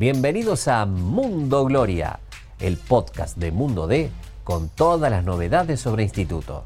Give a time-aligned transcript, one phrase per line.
[0.00, 2.20] Bienvenidos a Mundo Gloria,
[2.58, 4.10] el podcast de Mundo D
[4.44, 6.64] con todas las novedades sobre instituto.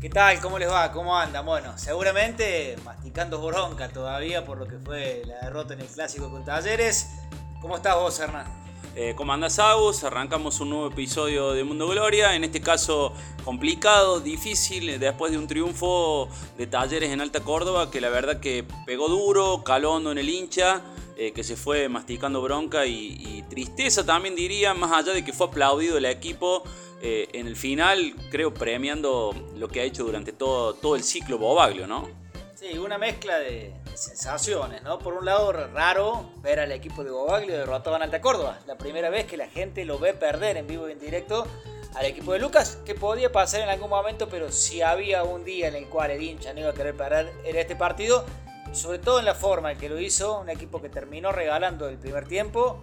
[0.00, 0.40] ¿Qué tal?
[0.40, 0.90] ¿Cómo les va?
[0.90, 1.46] ¿Cómo andan?
[1.46, 6.44] Bueno, seguramente masticando bronca todavía por lo que fue la derrota en el clásico con
[6.44, 7.10] Talleres.
[7.60, 8.65] ¿Cómo estás vos, Hernán?
[8.98, 10.04] Eh, ¿Cómo andás, Agus?
[10.04, 12.34] Arrancamos un nuevo episodio de Mundo Gloria.
[12.34, 13.12] En este caso,
[13.44, 18.64] complicado, difícil, después de un triunfo de Talleres en Alta Córdoba, que la verdad que
[18.86, 20.80] pegó duro, caló hondo en el hincha.
[21.18, 25.46] Eh, que se fue masticando bronca y, tristeza también diría, más allá de que fue
[25.46, 26.62] aplaudido el equipo
[27.00, 31.38] eh, en el final, creo premiando lo que ha hecho durante todo, todo el ciclo
[31.38, 32.06] Bobaglio, ¿no?
[32.54, 34.98] Sí, una mezcla de, sensaciones, ¿no?
[34.98, 38.58] Por un lado, raro ver al equipo de Bobaglio derrotado en Alta Córdoba.
[38.66, 41.46] La primera vez que la gente lo ve perder en vivo y en directo
[41.94, 45.68] al equipo de Lucas, que podía pasar en algún momento, pero si había un día
[45.68, 48.26] en el cual el hincha no iba a querer parar era este partido,
[48.72, 51.96] sobre todo en la forma en que lo hizo, un equipo que terminó regalando el
[51.96, 52.78] primer tiempo,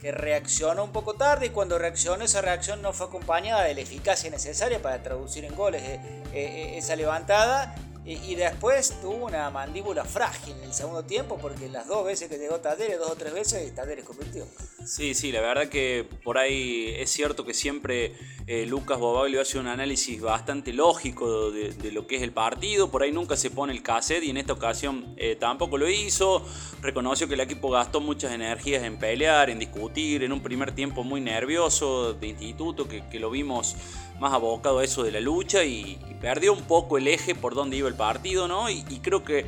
[0.00, 3.80] que reaccionó un poco tarde y cuando reaccionó esa reacción no fue acompañada de la
[3.80, 6.00] eficacia necesaria para traducir en goles eh,
[6.32, 7.74] eh, esa levantada
[8.06, 12.38] y, después tuvo una mandíbula frágil en el segundo tiempo porque las dos veces que
[12.38, 14.46] llegó Talleres, dos o tres veces, Talleres convirtió.
[14.84, 18.12] Sí, sí, la verdad que por ahí es cierto que siempre
[18.46, 23.02] eh, Lucas Bobaglio hace un análisis bastante lógico de, lo que es el partido, por
[23.02, 26.46] ahí nunca se pone el cassette y en esta ocasión eh, tampoco lo hizo,
[26.82, 31.02] reconoció que el equipo gastó muchas energías en pelear, en discutir, en un primer tiempo
[31.02, 33.74] muy nervioso de instituto que lo vimos
[34.20, 37.76] más abocado a eso de la lucha y, perdió un poco el eje por donde
[37.76, 38.70] iba el partido, ¿no?
[38.70, 39.46] Y, creo que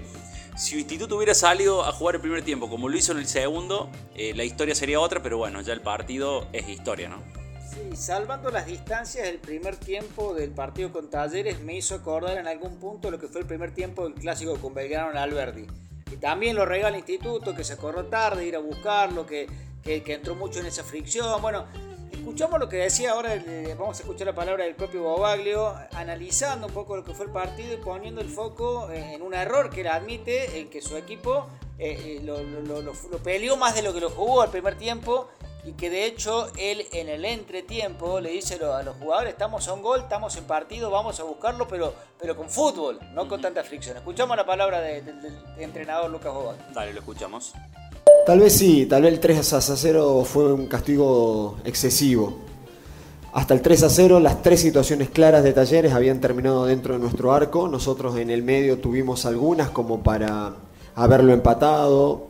[0.56, 3.88] si Instituto hubiera salido a jugar el primer tiempo como lo hizo en el segundo,
[4.14, 7.22] eh, la historia sería otra, pero bueno, ya el partido es historia, ¿no?
[7.69, 12.47] Sí, salvando las distancias, el primer tiempo del partido con Talleres me hizo acordar en
[12.47, 15.66] algún punto lo que fue el primer tiempo del clásico con Belgrano en Alberdi.
[16.12, 19.47] Y también lo regala el Instituto, que se corrió tarde, ir a buscarlo, que,
[19.82, 21.41] que, que entró mucho en esa fricción.
[21.41, 21.66] Bueno,
[22.12, 23.42] Escuchamos lo que decía ahora,
[23.78, 27.32] vamos a escuchar la palabra del propio Bobaglio, analizando un poco lo que fue el
[27.32, 31.47] partido y poniendo el foco en un error que él admite, en que su equipo
[31.78, 32.92] eh, eh, lo,
[33.22, 35.28] peleó más de lo que lo jugó al primer tiempo
[35.64, 39.74] y que de hecho él en el entretiempo le dice a los jugadores, estamos a
[39.74, 43.62] un gol, estamos en partido, vamos a buscarlo, pero, pero con fútbol, no con tanta
[43.62, 43.97] fricción.
[43.97, 45.04] Escuchamos la palabra del
[45.58, 46.64] entrenador Lucas Bobaglio.
[46.72, 47.54] Dale, lo escuchamos.
[48.28, 52.37] Tal vez sí, tal vez el 3 a 0 fue un castigo excesivo.
[53.33, 57.00] Hasta el 3 a 0 las tres situaciones claras de Talleres habían terminado dentro de
[57.00, 57.69] nuestro arco.
[57.69, 60.56] Nosotros en el medio tuvimos algunas como para
[60.94, 62.27] haberlo empatado.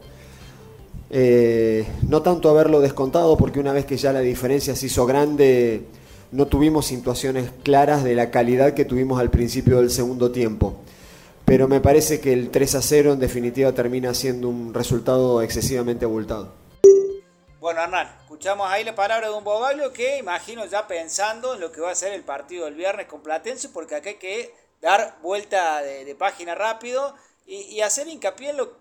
[1.10, 5.82] Eh, no tanto haberlo descontado porque una vez que ya la diferencia se hizo grande
[6.30, 10.76] no tuvimos situaciones claras de la calidad que tuvimos al principio del segundo tiempo
[11.48, 16.04] pero me parece que el 3 a 0 en definitiva termina siendo un resultado excesivamente
[16.04, 16.52] abultado.
[17.58, 21.72] Bueno, Hernán, escuchamos ahí la palabra de un Bobaglio que imagino ya pensando en lo
[21.72, 25.16] que va a ser el partido del viernes con Platense, porque acá hay que dar
[25.22, 27.14] vuelta de, página rápido
[27.46, 28.76] y, hacer hincapié en lo,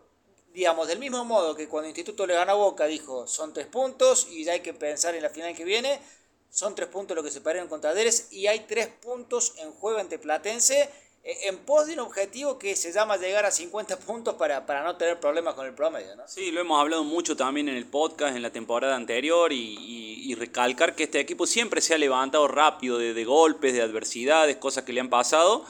[0.54, 4.28] digamos, del mismo modo que cuando Instituto le gana a Boca dijo son tres puntos
[4.30, 6.02] y ya hay que pensar en la final que viene,
[6.50, 10.00] son tres puntos lo que se perdieron contra Deres y hay tres puntos en juego
[10.00, 14.66] ante Platense en pos de un objetivo que se llama llegar a 50 puntos para,
[14.66, 16.24] para no tener problemas con el promedio, ¿no?
[16.26, 20.06] Sí, lo hemos hablado mucho también en el podcast en la temporada anterior y,
[20.38, 24.84] recalcar que este equipo siempre se ha levantado rápido de, de golpes, de adversidades, cosas
[24.84, 25.66] que le han pasado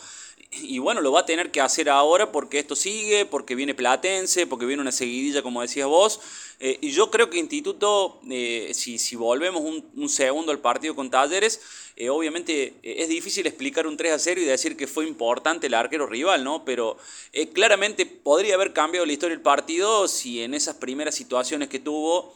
[0.52, 4.48] y bueno, lo va a tener que hacer ahora porque esto sigue, porque viene Platense,
[4.48, 6.22] porque viene una seguidilla, como decías vos.
[6.60, 11.12] Eh, y yo creo que Instituto, eh, si, si, volvemos un, segundo al partido con
[11.12, 11.62] Talleres,
[11.96, 15.74] eh, obviamente es difícil explicar un 3 a 0 y decir que fue importante el
[15.74, 16.64] arquero rival, ¿no?
[16.64, 16.98] Pero
[17.54, 22.36] claramente podría haber cambiado la historia del partido si en esas primeras situaciones que tuvo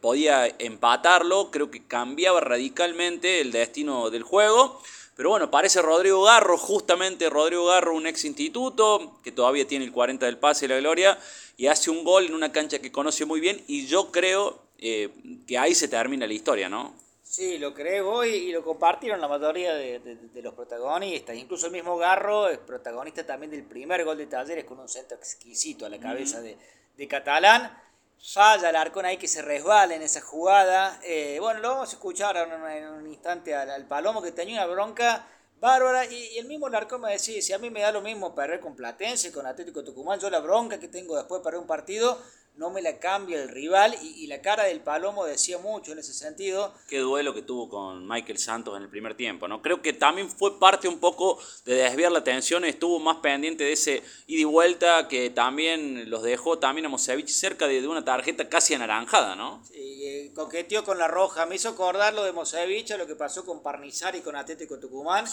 [0.00, 1.50] podía empatarlo.
[1.52, 4.80] Creo que cambiaba radicalmente el destino del juego.
[5.16, 9.92] Pero bueno, parece Rodrigo Garro, justamente Rodrigo Garro, un ex instituto, que todavía tiene el
[9.92, 11.18] 40 del pase y la gloria,
[11.56, 15.10] y hace un gol en una cancha que conoce muy bien, y yo creo eh,
[15.46, 16.94] que ahí se termina la historia, ¿no?
[17.22, 21.34] Sí, lo creo y lo compartieron la mayoría de, los protagonistas.
[21.34, 25.16] Incluso el mismo Garro es protagonista también del primer gol de Talleres con un centro
[25.16, 26.58] exquisito a la cabeza de,
[26.94, 27.74] de Catalán
[28.22, 31.00] falla el Arcón ahí que se resbala en esa jugada.
[31.02, 35.26] Eh, bueno, lo vamos a escuchar en un, instante al, Palomo que tenía una bronca
[35.60, 36.04] bárbara.
[36.06, 38.76] Y, el mismo Larcón me decía, si a mí me da lo mismo perder con
[38.76, 42.22] Platense, con Atlético Tucumán, yo la bronca que tengo después de perder un partido,
[42.56, 46.12] no me la cambia el rival y, la cara del Palomo decía mucho en ese
[46.12, 46.72] sentido.
[46.88, 49.60] Qué duelo que tuvo con Michael Santos en el primer tiempo, ¿no?
[49.60, 53.72] Creo que también fue parte un poco de desviar la atención, estuvo más pendiente de
[53.72, 58.48] ese ida y vuelta que también los dejó también a Mosevich cerca de, una tarjeta
[58.48, 59.62] casi anaranjada, ¿no?
[59.64, 63.16] Sí, eh, coqueteó con la roja, me hizo acordar lo de Mosevich a lo que
[63.16, 65.26] pasó con Parnizar y con Atlético Tucumán,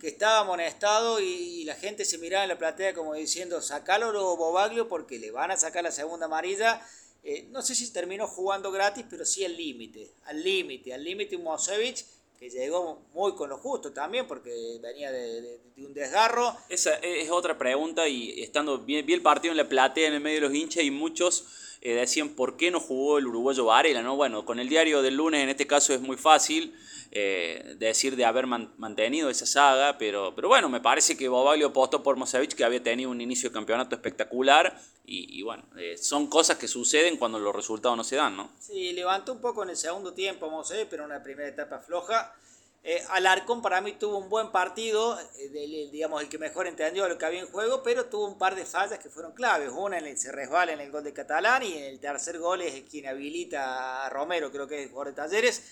[0.00, 4.36] que estaba amonestado y, la gente se miraba en la platea como diciendo, sacalo lo
[4.36, 6.63] Bobaglio porque le van a sacar la segunda amarilla
[7.22, 11.38] eh, no sé si terminó jugando gratis, pero sí al límite, al límite, al límite
[11.38, 12.04] Mosevich,
[12.38, 16.56] que llegó muy con lo justo también, porque venía de, un desgarro.
[16.68, 20.42] Esa es otra pregunta, y estando bien el partido en la platea, en el medio
[20.42, 24.16] de los hinchas, y muchos eh, decían por qué no jugó el uruguayo Varela, ¿no?
[24.16, 26.74] Bueno, con el diario del lunes en este caso es muy fácil
[27.12, 32.02] eh, decir de haber mantenido esa saga, pero, pero bueno, me parece que Bobaglio apostó
[32.02, 36.56] por Mosevich, que había tenido un inicio de campeonato espectacular, y, bueno, eh, son cosas
[36.56, 38.50] que suceden cuando los resultados no se dan, ¿no?
[38.58, 42.34] Sí, levantó un poco en el segundo tiempo Mosevich, pero una primera etapa floja.
[42.86, 47.16] Eh, Alarcón para mí tuvo un buen partido, eh, digamos el que mejor entendió lo
[47.16, 49.70] que había en juego, pero tuvo un par de fallas que fueron claves.
[49.74, 52.60] Una en el, se resbala en el gol de Catalán y en el tercer gol
[52.60, 55.62] es quien habilita a Romero, creo que es el jugador de Talleres.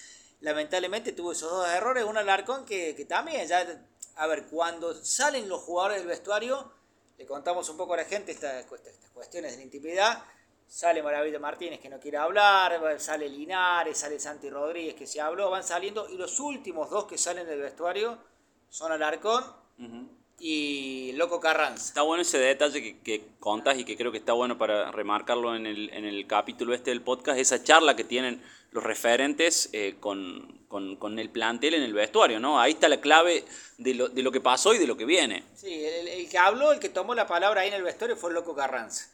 [0.41, 2.05] Lamentablemente tuvo esos dos errores.
[2.05, 3.85] Un Alarcón que, que también ya,
[4.17, 6.73] a ver, cuando salen los jugadores del vestuario
[7.19, 8.65] le contamos un poco a la gente estas,
[9.13, 10.25] cuestiones de la intimidad.
[10.73, 15.51] Sale Maravilla Martínez que no quiere hablar, sale Linares, sale Santi Rodríguez que se habló,
[15.51, 18.17] van saliendo y los últimos dos que salen del vestuario
[18.71, 19.45] son Alarcón
[20.45, 21.85] y Loco Carranza.
[21.85, 25.55] Está bueno ese detalle que, que contas y que creo que está bueno para remarcarlo
[25.55, 28.43] en el, en el capítulo este del podcast, esa charla que tienen
[28.73, 32.61] los referentes eh, con, con, el plantel en el vestuario, ¿no?
[32.61, 33.45] Ahí está la clave
[33.79, 35.45] de lo, de lo que pasó y de lo que viene.
[35.55, 38.57] Sí, el, que habló, el que tomó la palabra ahí en el vestuario fue Loco
[38.57, 39.11] Carranza.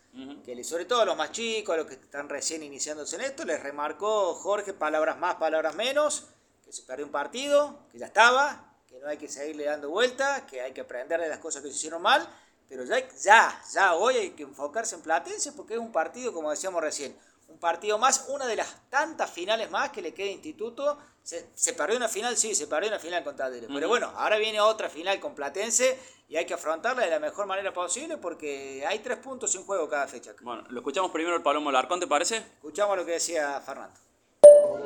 [0.46, 3.44] que sobre todo a los más chicos, a los que están recién iniciándose en esto,
[3.44, 6.28] les remarcó Jorge palabras más, palabras menos,
[6.64, 10.42] que se perdió un partido, que ya estaba, que no hay que seguirle dando vueltas,
[10.42, 12.26] que hay que aprender de las cosas que se hicieron mal,
[12.68, 16.50] pero ya, ya, ya hoy hay que enfocarse en Platense porque es un partido, como
[16.50, 17.16] decíamos recién,
[17.48, 20.98] un partido más, una de las tantas finales más que le queda a Instituto.
[21.22, 23.68] Se, se perdió una final, sí, se perdió una final con Talleres.
[23.72, 25.98] Pero bueno, ahora viene otra final con Platense
[26.28, 29.88] y hay que afrontarla de la mejor manera posible porque hay tres puntos en juego
[29.88, 30.34] cada fecha.
[30.40, 32.36] Bueno, lo escuchamos primero el Palomo Larcón, ¿te parece?
[32.36, 34.07] Escuchamos lo que decía Fernando.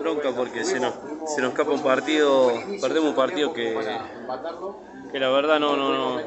[0.02, 0.94] Bronca porque se nos,
[1.34, 3.78] se nos escapa un partido, perdemos un partido que,
[5.10, 6.20] que la verdad no, no, no,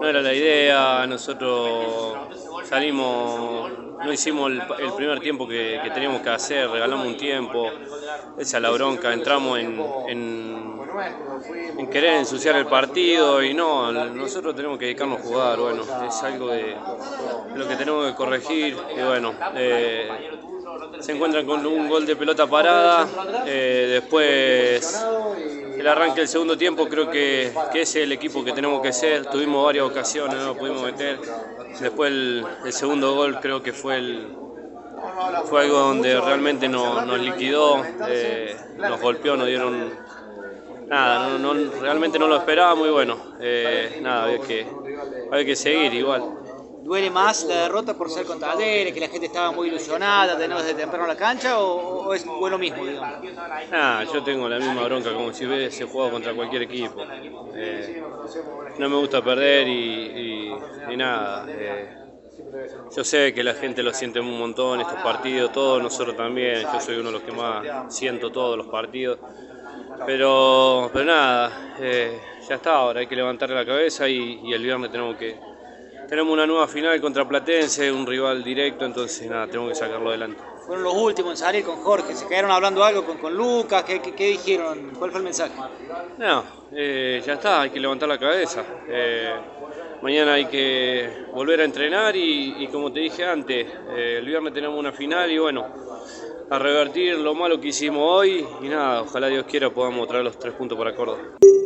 [0.00, 2.16] no era la idea, nosotros
[2.68, 3.70] salimos,
[4.04, 7.70] no hicimos el, primer tiempo que, teníamos que hacer, regalamos un tiempo,
[8.38, 14.84] esa la bronca, entramos en, en, querer ensuciar el partido y no, nosotros tenemos que
[14.86, 16.76] dedicarnos a jugar, bueno, es algo de,
[17.54, 19.34] lo que tenemos que corregir y bueno.
[19.56, 20.08] Eh,
[21.00, 23.06] se encuentran con un gol de pelota parada,
[23.46, 25.06] eh, después
[25.76, 29.26] el arranque del segundo tiempo creo que, que es el equipo que tenemos que ser,
[29.26, 31.18] tuvimos varias ocasiones, no lo pudimos meter,
[31.80, 34.28] después el, segundo gol creo que fue el,
[35.44, 39.90] fue algo donde realmente nos, liquidó, eh, nos golpeó, nos dieron
[40.88, 44.66] nada, no, realmente no lo esperábamos y bueno, eh, nada, había que,
[45.30, 46.47] había que seguir igual
[46.88, 50.56] duele más la derrota por ser contra Talleres, que la gente estaba muy ilusionada, no
[50.56, 53.18] desde temprano la cancha, o, es bueno mismo, digamos?
[53.70, 57.04] Ah, yo tengo la misma bronca como si hubiese jugado contra cualquier equipo.
[57.54, 58.02] Eh,
[58.78, 60.50] no me gusta perder y,
[60.96, 61.44] nada.
[61.46, 61.94] Eh,
[62.96, 66.62] yo sé que la gente lo siente un montón, estos partidos, todos nosotros también.
[66.72, 69.18] Yo soy uno de los que más siento todos los partidos.
[70.06, 74.62] Pero, pero nada, eh, ya está, ahora hay que levantar la cabeza y, y el
[74.62, 75.36] viernes tenemos que,
[76.08, 80.40] tenemos una nueva final contra Platense, un rival directo, entonces nada, tenemos que sacarlo adelante.
[80.66, 84.00] Fueron los últimos en salir con Jorge, se quedaron hablando algo con, con Lucas, ¿qué,
[84.00, 84.92] ¿qué, dijeron?
[84.98, 85.52] ¿Cuál fue el mensaje?
[86.18, 88.64] No, eh, ya está, hay que levantar la cabeza.
[88.88, 89.34] Eh,
[90.02, 94.78] mañana hay que volver a entrenar y, como te dije antes, eh, el viernes tenemos
[94.78, 95.66] una final y bueno,
[96.50, 100.38] a revertir lo malo que hicimos hoy y nada, ojalá Dios quiera podamos traer los
[100.38, 101.18] tres puntos para Córdoba.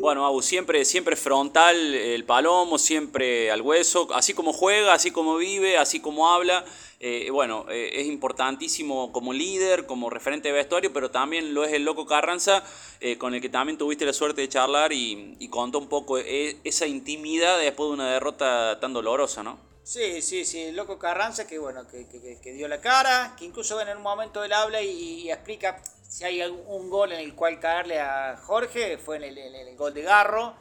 [0.03, 5.37] Bueno, Abu, siempre, siempre frontal el palomo, siempre al hueso, así como juega, así como
[5.37, 6.65] vive, así como habla.
[6.99, 11.73] Eh, bueno, eh, es importantísimo como líder, como referente de vestuario, pero también lo es
[11.73, 12.65] el Loco Carranza,
[12.99, 16.19] eh, con el que también tuviste la suerte de charlar y, y contó un poco
[16.19, 19.57] esa intimidad después de una derrota tan dolorosa, ¿no?
[19.85, 22.09] Sí, sí, sí, el Loco Carranza que bueno, que,
[22.43, 25.81] que, dio la cara, que incluso en un momento él habla y explica
[26.13, 30.03] si hay un gol en el cual caerle a Jorge, fue en el, gol de
[30.03, 30.55] Garro.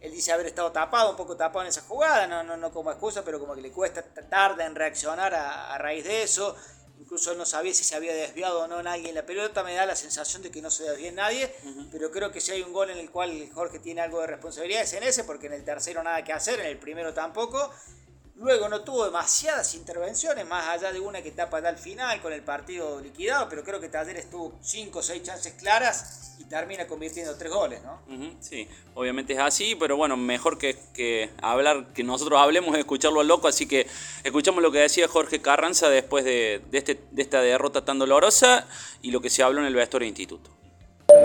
[0.00, 2.90] Él dice haber estado tapado, un poco tapado en esa jugada, no, no, no como
[2.90, 6.54] excusa, pero como que le cuesta tarde en reaccionar a, a raíz de eso.
[7.00, 9.62] Incluso él no sabía si se había desviado o no nadie en la pelota.
[9.64, 11.54] Me da la sensación de que no se desvía nadie.
[11.90, 14.82] Pero creo que si hay un gol en el cual Jorge tiene algo de responsabilidad
[14.82, 17.72] es en ese, porque en el tercero nada que hacer, en el primero tampoco.
[18.40, 22.42] Luego no tuvo demasiadas intervenciones, más allá de una que tapa al final con el
[22.42, 27.34] partido liquidado, pero creo que Talleres tuvo 5 o 6 chances claras y termina convirtiendo
[27.36, 27.98] tres goles, ¿no?
[28.38, 33.20] sí, obviamente es así, pero bueno, mejor que, que, hablar, que nosotros hablemos es escucharlo
[33.20, 33.88] al loco, así que
[34.22, 38.68] escuchamos lo que decía Jorge Carranza después de, de, este, de esta derrota tan dolorosa
[39.02, 40.50] y lo que se habló en el vestuario de instituto.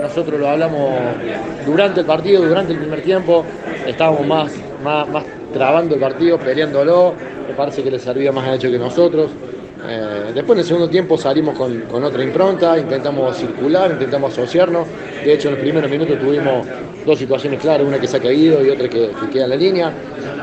[0.00, 1.14] Nosotros lo hablamos
[1.64, 3.46] durante el partido, durante el primer tiempo,
[3.86, 4.52] estábamos más,
[4.82, 7.14] más, más trabando el partido, peleándolo,
[7.48, 9.30] me parece que le servía más a hecho que nosotros.
[9.86, 14.86] Eh, después en el segundo tiempo salimos con, con, otra impronta, intentamos circular, intentamos asociarnos.
[15.24, 16.66] De hecho, en los primeros minutos tuvimos
[17.06, 19.56] dos situaciones claras, una que se ha caído y otra que, que queda en la
[19.56, 19.92] línea.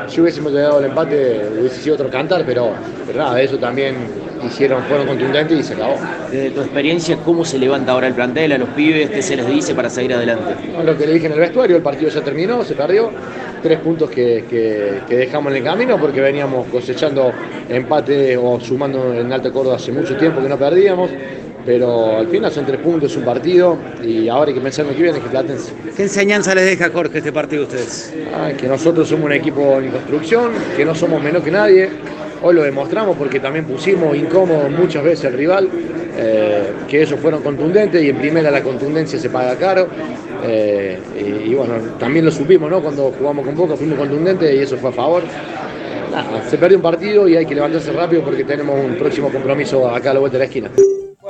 [0.07, 2.71] Si hubiésemos llegado al empate hubiese sido otro cantar, pero,
[3.05, 3.95] pero nada, eso también
[4.45, 5.95] hicieron, fueron contundentes y se acabó.
[6.31, 9.09] Desde tu experiencia, ¿cómo se levanta ahora el plantel a los pibes?
[9.09, 10.55] ¿Qué se les dice para seguir adelante?
[10.83, 13.11] Lo que le dije en el vestuario, el partido ya terminó, se perdió.
[13.61, 17.31] Tres puntos que, que, que dejamos en el camino porque veníamos cosechando
[17.69, 21.09] empate o sumando en Alta Córdoba hace mucho tiempo que no perdíamos.
[21.63, 24.91] Pero al final son tres puntos, es un partido y ahora hay que pensar en
[24.91, 25.71] lo que viene, que Platense.
[25.95, 28.15] ¿Qué enseñanza les deja Jorge este partido a ustedes?
[28.33, 31.89] Ah, que nosotros somos un equipo en construcción, que no somos menos que nadie,
[32.43, 35.69] Hoy lo demostramos porque también pusimos incómodo muchas veces al rival,
[36.17, 39.87] eh, que ellos fueron contundentes y en primera la contundencia se paga caro.
[40.43, 40.99] Eh,
[41.45, 42.81] y, bueno, también lo supimos, ¿no?
[42.81, 45.23] Cuando jugamos con Boca fuimos contundentes y eso fue a favor.
[46.11, 49.89] Nada, se perdió un partido y hay que levantarse rápido porque tenemos un próximo compromiso
[49.89, 50.71] acá a la vuelta de la esquina.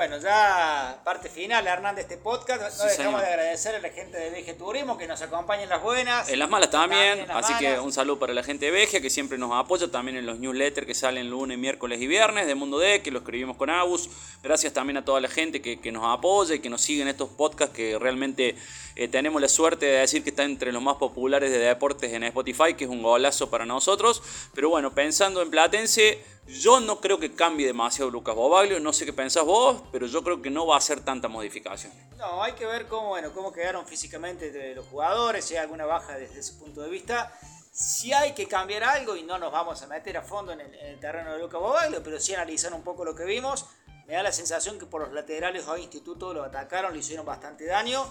[0.01, 2.59] Bueno, ya parte final, Hernán, de este podcast.
[2.59, 3.21] No sí, dejamos señor.
[3.21, 6.27] de agradecer a la gente de Veje Turismo que nos acompaña en las buenas.
[6.27, 7.19] En las malas también.
[7.19, 7.75] también las así malas.
[7.75, 9.91] que un saludo para la gente de Veje que siempre nos apoya.
[9.91, 13.19] También en los newsletters que salen lunes, miércoles y viernes de Mundo D, que lo
[13.19, 14.09] escribimos con Agus.
[14.41, 17.07] Gracias también a toda la gente que, que nos apoya y que nos sigue en
[17.07, 18.55] estos podcasts que realmente
[18.95, 22.23] eh, tenemos la suerte de decir que está entre los más populares de deportes en
[22.23, 24.23] Spotify, que es un golazo para nosotros.
[24.55, 29.05] Pero bueno, pensando en Platense, yo no creo que cambie demasiado Lucas Bobaglio, no sé
[29.05, 31.93] qué pensás vos, pero yo creo que no va a hacer tanta modificación.
[32.17, 36.17] No, hay que ver cómo, bueno, cómo quedaron físicamente los jugadores, si hay alguna baja
[36.17, 37.31] desde ese punto de vista.
[37.71, 40.73] Si hay que cambiar algo, y no nos vamos a meter a fondo en el,
[40.73, 43.65] en el terreno de Lucas Bobaglio, pero sí analizar un poco lo que vimos,
[44.07, 47.65] me da la sensación que por los laterales hoy Instituto lo atacaron, le hicieron bastante
[47.65, 48.05] daño.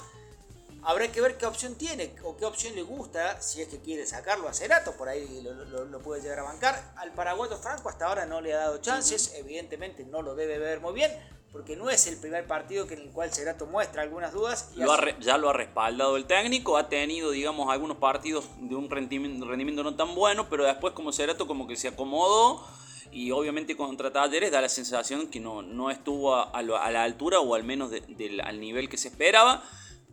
[0.82, 4.06] Habrá que ver qué opción tiene o qué opción le gusta, si es que quiere
[4.06, 6.92] sacarlo a Cerato, por ahí lo, lo, lo, puede llegar a bancar.
[6.96, 10.80] Al paraguayo Franco hasta ahora no le ha dado chances, evidentemente no lo debe ver
[10.80, 11.10] muy bien,
[11.52, 14.70] porque no es el primer partido en el cual Cerato muestra algunas dudas.
[14.76, 19.46] Lo ya lo ha respaldado el técnico, ha tenido, digamos, algunos partidos de un rendimiento,
[19.46, 22.64] rendimiento no tan bueno, pero después como Cerato como que se acomodó
[23.12, 27.40] y obviamente contra Talleres da la sensación que no, no estuvo a, a, la altura
[27.40, 29.62] o al menos de, de, al nivel que se esperaba.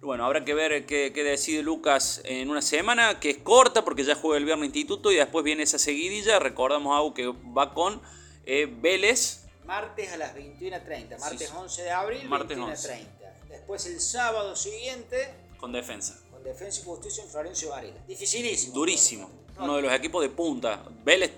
[0.01, 4.03] Bueno, habrá que ver qué, qué, decide Lucas en una semana, que es corta porque
[4.03, 6.39] ya juega el viernes instituto y después viene esa seguidilla.
[6.39, 8.01] Recordamos algo que va con
[8.45, 9.45] eh, Vélez.
[9.65, 13.05] Martes a las 21.30, martes sí, 11 de abril, martes 21.30.
[13.49, 15.33] Después el sábado siguiente.
[15.59, 16.19] Con defensa.
[16.31, 17.97] Con defensa y justicia en Florencio Varela.
[18.07, 18.73] Dificilísimo.
[18.73, 19.29] Durísimo.
[19.59, 20.83] Uno de los equipos de punta.
[21.03, 21.31] Vélez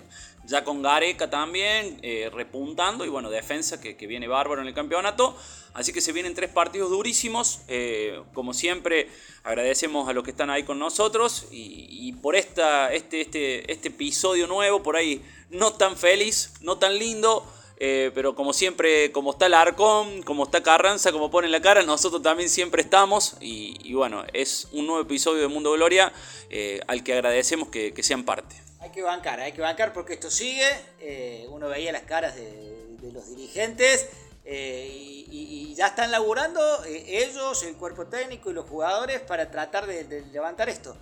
[0.50, 4.74] ya con Gareca también, eh, repuntando, y bueno, defensa que, que, viene bárbaro en el
[4.74, 5.36] campeonato.
[5.74, 7.62] Así que se vienen tres partidos durísimos.
[7.68, 9.08] Eh, como siempre,
[9.44, 14.48] agradecemos a los que están ahí con nosotros y, por esta, este, este, este episodio
[14.48, 17.46] nuevo, por ahí no tan feliz, no tan lindo.
[17.82, 21.82] Eh, pero como siempre, como está el Arcón, como está Carranza, como pone la cara,
[21.84, 23.38] nosotros también siempre estamos.
[23.40, 26.12] Y, bueno, es un nuevo episodio de Mundo Gloria
[26.50, 28.69] eh, al que agradecemos que sean parte.
[28.82, 30.68] Hay que bancar, hay que bancar porque esto sigue.
[31.00, 32.78] Eh, uno veía las caras de,
[33.14, 34.08] los dirigentes
[34.46, 39.88] eh, y, ya están laburando eh, ellos, el cuerpo técnico y los jugadores para tratar
[39.88, 40.98] de, de, levantar esto.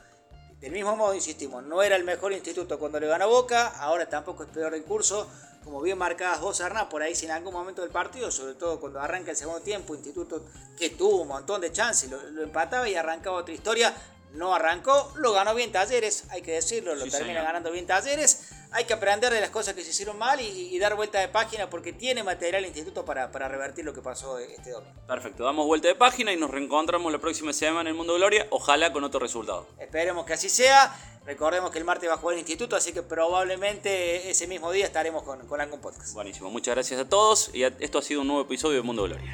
[0.60, 4.44] Del mismo modo, insistimos, no era el mejor instituto cuando le ganó Boca, ahora tampoco
[4.44, 5.28] es peor el curso.
[5.64, 8.80] Como bien marcadas vos, Hernán, por ahí si en algún momento del partido, sobre todo
[8.80, 10.46] cuando arranca el segundo tiempo, Instituto
[10.78, 13.94] que tuvo un montón de chances, lo, lo empataba y arrancaba otra historia,
[14.34, 17.46] no arrancó, lo ganó bien Talleres, hay que decirlo, lo sí, termina señor.
[17.46, 18.50] ganando bien Talleres.
[18.72, 21.30] Hay que aprender de las cosas que se hicieron mal y, y dar vuelta de
[21.30, 24.94] página porque tiene material el instituto para, para, revertir lo que pasó este domingo.
[25.08, 28.46] Perfecto, damos vuelta de página y nos reencontramos la próxima semana en el Mundo Gloria,
[28.50, 29.68] ojalá con otro resultado.
[29.80, 30.94] Esperemos que así sea.
[31.26, 34.86] Recordemos que el martes va a jugar el instituto, así que probablemente ese mismo día
[34.86, 36.14] estaremos con, con algún podcast.
[36.14, 39.34] Buenísimo, muchas gracias a todos y esto ha sido un nuevo episodio de Mundo Gloria.